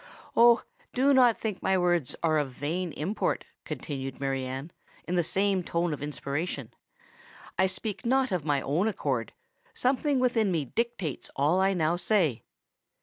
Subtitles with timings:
[0.35, 0.63] "Oh!
[0.95, 4.71] do not think my words are of vain import," continued Mary Anne,
[5.07, 6.73] in the same tone of inspiration.
[7.59, 12.41] "I speak not of my own accord—something within me dictates all I now say!